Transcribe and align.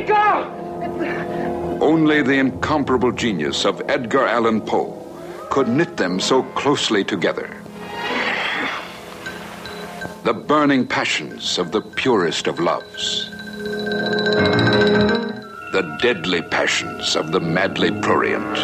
Me 0.00 0.06
go! 0.06 1.78
Only 1.80 2.22
the 2.22 2.34
incomparable 2.34 3.12
genius 3.12 3.64
of 3.64 3.82
Edgar 3.88 4.26
Allan 4.26 4.60
Poe 4.60 4.92
could 5.50 5.68
knit 5.68 5.96
them 5.96 6.20
so 6.20 6.42
closely 6.54 7.04
together. 7.04 7.56
The 10.24 10.34
burning 10.34 10.86
passions 10.86 11.58
of 11.58 11.72
the 11.72 11.80
purest 11.80 12.46
of 12.46 12.58
loves. 12.58 13.30
The 15.72 15.98
deadly 16.02 16.42
passions 16.42 17.16
of 17.16 17.32
the 17.32 17.40
madly 17.40 17.90
prurient. 18.00 18.56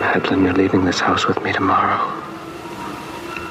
Madeline, 0.00 0.44
you're 0.44 0.54
leaving 0.54 0.84
this 0.84 1.00
house 1.00 1.26
with 1.26 1.42
me 1.42 1.52
tomorrow. 1.52 2.00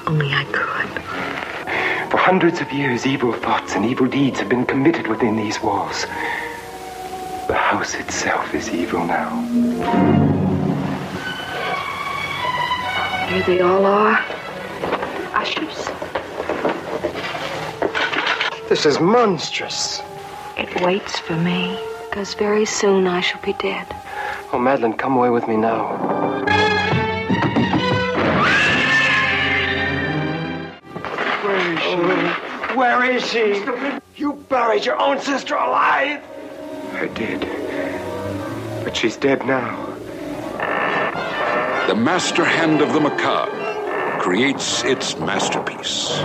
Only 0.05 0.31
I 0.33 0.43
could. 0.51 2.11
For 2.11 2.17
hundreds 2.17 2.59
of 2.59 2.71
years, 2.71 3.07
evil 3.07 3.33
thoughts 3.33 3.75
and 3.75 3.85
evil 3.85 4.07
deeds 4.07 4.39
have 4.39 4.49
been 4.49 4.65
committed 4.65 5.07
within 5.07 5.37
these 5.37 5.61
walls. 5.61 6.05
The 7.51 7.57
house 7.57 7.95
itself 7.95 8.55
is 8.55 8.69
evil 8.69 9.03
now. 9.03 9.41
Here 13.27 13.43
they 13.43 13.59
all 13.59 13.85
are. 13.85 14.23
Ushers. 15.33 15.89
This 18.69 18.85
is 18.85 19.01
monstrous. 19.01 20.01
It 20.57 20.81
waits 20.81 21.19
for 21.19 21.35
me, 21.35 21.77
because 22.09 22.35
very 22.35 22.63
soon 22.63 23.05
I 23.05 23.19
shall 23.19 23.41
be 23.41 23.51
dead. 23.51 23.85
Oh, 24.53 24.57
Madeline, 24.57 24.93
come 24.93 25.17
away 25.17 25.29
with 25.29 25.45
me 25.49 25.57
now. 25.57 25.97
Where 31.43 31.73
is 31.73 31.79
she? 31.81 31.95
Oh, 31.99 32.75
where 32.77 33.03
is 33.11 33.29
she? 33.29 33.99
You 34.15 34.33
buried 34.47 34.85
your 34.85 34.97
own 34.97 35.19
sister 35.19 35.55
alive. 35.55 36.23
I 36.93 37.07
did. 37.07 37.47
But 38.83 38.95
she's 38.95 39.17
dead 39.17 39.45
now. 39.45 39.87
The 41.87 41.95
master 41.95 42.45
hand 42.45 42.81
of 42.81 42.93
the 42.93 42.99
macabre 42.99 44.19
creates 44.19 44.83
its 44.83 45.17
masterpiece. 45.17 46.23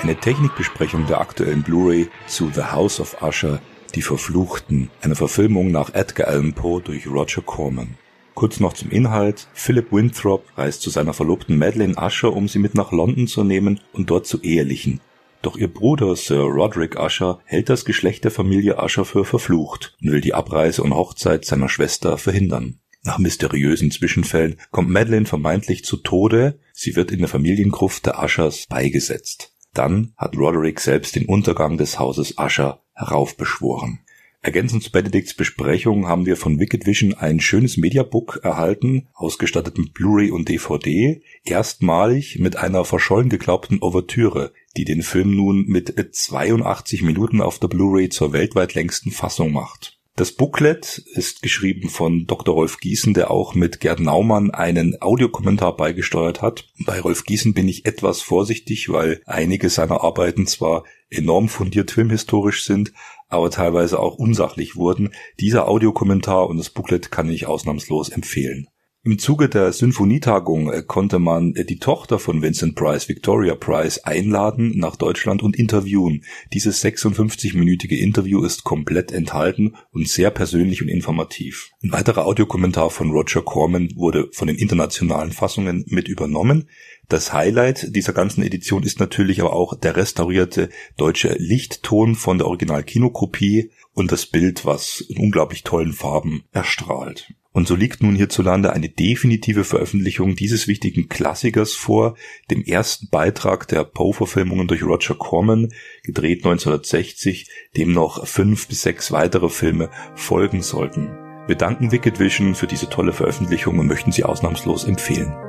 Eine 0.00 0.16
Technikbesprechung 0.16 1.06
der 1.06 1.20
aktuellen 1.20 1.62
Blu-ray 1.62 2.08
zu 2.26 2.50
The 2.54 2.72
House 2.72 3.00
of 3.00 3.20
Usher, 3.20 3.60
Die 3.94 4.02
Verfluchten, 4.02 4.90
eine 5.02 5.14
Verfilmung 5.14 5.70
nach 5.70 5.92
Edgar 5.92 6.28
Allan 6.28 6.52
Poe 6.52 6.80
durch 6.80 7.06
Roger 7.06 7.42
Corman. 7.42 7.98
Kurz 8.38 8.60
noch 8.60 8.74
zum 8.74 8.92
Inhalt. 8.92 9.48
Philip 9.52 9.90
Winthrop 9.90 10.44
reist 10.56 10.82
zu 10.82 10.90
seiner 10.90 11.12
Verlobten 11.12 11.58
Madeleine 11.58 11.96
Usher, 11.96 12.32
um 12.32 12.46
sie 12.46 12.60
mit 12.60 12.76
nach 12.76 12.92
London 12.92 13.26
zu 13.26 13.42
nehmen 13.42 13.80
und 13.92 14.10
dort 14.10 14.28
zu 14.28 14.40
ehelichen. 14.42 15.00
Doch 15.42 15.56
ihr 15.56 15.66
Bruder 15.66 16.14
Sir 16.14 16.42
Roderick 16.42 16.94
Usher 16.96 17.40
hält 17.46 17.68
das 17.68 17.84
Geschlecht 17.84 18.22
der 18.22 18.30
Familie 18.30 18.76
Usher 18.80 19.04
für 19.04 19.24
verflucht 19.24 19.96
und 20.00 20.12
will 20.12 20.20
die 20.20 20.34
Abreise 20.34 20.84
und 20.84 20.94
Hochzeit 20.94 21.46
seiner 21.46 21.68
Schwester 21.68 22.16
verhindern. 22.16 22.78
Nach 23.02 23.18
mysteriösen 23.18 23.90
Zwischenfällen 23.90 24.60
kommt 24.70 24.88
Madeleine 24.88 25.26
vermeintlich 25.26 25.84
zu 25.84 25.96
Tode, 25.96 26.60
sie 26.72 26.94
wird 26.94 27.10
in 27.10 27.18
der 27.18 27.28
Familiengruft 27.28 28.06
der 28.06 28.22
Ushers 28.22 28.66
beigesetzt. 28.68 29.52
Dann 29.74 30.12
hat 30.16 30.36
Roderick 30.36 30.78
selbst 30.78 31.16
den 31.16 31.26
Untergang 31.26 31.76
des 31.76 31.98
Hauses 31.98 32.36
Usher 32.38 32.84
heraufbeschworen. 32.94 33.98
Ergänzend 34.40 34.84
zu 34.84 34.92
Benedikts 34.92 35.34
Besprechung 35.34 36.06
haben 36.06 36.24
wir 36.24 36.36
von 36.36 36.60
Wicked 36.60 36.86
Vision 36.86 37.12
ein 37.12 37.40
schönes 37.40 37.76
Mediabook 37.76 38.40
erhalten, 38.44 39.08
ausgestattet 39.12 39.78
mit 39.78 39.94
Blu-ray 39.94 40.30
und 40.30 40.48
DVD, 40.48 41.20
erstmalig 41.44 42.38
mit 42.38 42.56
einer 42.56 42.84
verschollen 42.84 43.30
geglaubten 43.30 43.82
Ouvertüre, 43.82 44.52
die 44.76 44.84
den 44.84 45.02
Film 45.02 45.34
nun 45.34 45.64
mit 45.66 45.92
82 46.14 47.02
Minuten 47.02 47.40
auf 47.40 47.58
der 47.58 47.66
Blu-ray 47.66 48.10
zur 48.10 48.32
weltweit 48.32 48.74
längsten 48.74 49.10
Fassung 49.10 49.52
macht. 49.52 49.97
Das 50.18 50.32
Booklet 50.32 50.98
ist 51.14 51.42
geschrieben 51.42 51.88
von 51.90 52.26
Dr. 52.26 52.52
Rolf 52.52 52.80
Gießen, 52.80 53.14
der 53.14 53.30
auch 53.30 53.54
mit 53.54 53.78
Gerd 53.78 54.00
Naumann 54.00 54.50
einen 54.50 55.00
Audiokommentar 55.00 55.76
beigesteuert 55.76 56.42
hat. 56.42 56.64
Bei 56.84 56.98
Rolf 56.98 57.22
Gießen 57.22 57.54
bin 57.54 57.68
ich 57.68 57.86
etwas 57.86 58.20
vorsichtig, 58.20 58.88
weil 58.88 59.22
einige 59.26 59.70
seiner 59.70 60.02
Arbeiten 60.02 60.48
zwar 60.48 60.82
enorm 61.08 61.48
fundiert 61.48 61.92
filmhistorisch 61.92 62.64
sind, 62.64 62.92
aber 63.28 63.48
teilweise 63.52 64.00
auch 64.00 64.16
unsachlich 64.16 64.74
wurden. 64.74 65.14
Dieser 65.38 65.68
Audiokommentar 65.68 66.48
und 66.48 66.56
das 66.56 66.70
Booklet 66.70 67.12
kann 67.12 67.30
ich 67.30 67.46
ausnahmslos 67.46 68.08
empfehlen. 68.08 68.66
Im 69.04 69.20
Zuge 69.20 69.48
der 69.48 69.72
Sinfonietagung 69.72 70.72
äh, 70.72 70.82
konnte 70.82 71.20
man 71.20 71.54
äh, 71.54 71.64
die 71.64 71.78
Tochter 71.78 72.18
von 72.18 72.42
Vincent 72.42 72.74
Price, 72.74 73.08
Victoria 73.08 73.54
Price, 73.54 73.98
einladen 73.98 74.76
nach 74.76 74.96
Deutschland 74.96 75.40
und 75.40 75.56
interviewen. 75.56 76.24
Dieses 76.52 76.84
56-minütige 76.84 77.96
Interview 77.96 78.44
ist 78.44 78.64
komplett 78.64 79.12
enthalten 79.12 79.76
und 79.92 80.08
sehr 80.08 80.30
persönlich 80.30 80.82
und 80.82 80.88
informativ. 80.88 81.70
Ein 81.80 81.92
weiterer 81.92 82.26
Audiokommentar 82.26 82.90
von 82.90 83.12
Roger 83.12 83.42
Corman 83.42 83.92
wurde 83.94 84.30
von 84.32 84.48
den 84.48 84.56
internationalen 84.56 85.30
Fassungen 85.30 85.84
mit 85.86 86.08
übernommen. 86.08 86.68
Das 87.08 87.32
Highlight 87.32 87.94
dieser 87.94 88.12
ganzen 88.12 88.42
Edition 88.42 88.82
ist 88.82 88.98
natürlich 88.98 89.40
aber 89.40 89.52
auch 89.52 89.78
der 89.78 89.96
restaurierte 89.96 90.70
deutsche 90.96 91.36
Lichtton 91.38 92.16
von 92.16 92.38
der 92.38 92.48
Original-Kinokopie 92.48 93.70
und 93.92 94.10
das 94.10 94.26
Bild, 94.26 94.66
was 94.66 95.00
in 95.00 95.18
unglaublich 95.18 95.62
tollen 95.62 95.92
Farben 95.92 96.42
erstrahlt. 96.50 97.32
Und 97.52 97.66
so 97.66 97.74
liegt 97.74 98.02
nun 98.02 98.14
hierzulande 98.14 98.72
eine 98.72 98.88
definitive 98.88 99.64
Veröffentlichung 99.64 100.36
dieses 100.36 100.68
wichtigen 100.68 101.08
Klassikers 101.08 101.72
vor, 101.72 102.16
dem 102.50 102.62
ersten 102.62 103.08
Beitrag 103.08 103.66
der 103.68 103.84
Poe-Verfilmungen 103.84 104.68
durch 104.68 104.82
Roger 104.82 105.14
Corman, 105.14 105.68
gedreht 106.02 106.44
1960, 106.44 107.48
dem 107.76 107.92
noch 107.92 108.26
fünf 108.26 108.68
bis 108.68 108.82
sechs 108.82 109.12
weitere 109.12 109.48
Filme 109.48 109.90
folgen 110.14 110.62
sollten. 110.62 111.08
Wir 111.46 111.56
danken 111.56 111.90
Wicked 111.90 112.20
Vision 112.20 112.54
für 112.54 112.66
diese 112.66 112.90
tolle 112.90 113.14
Veröffentlichung 113.14 113.78
und 113.78 113.86
möchten 113.86 114.12
sie 114.12 114.24
ausnahmslos 114.24 114.84
empfehlen. 114.84 115.47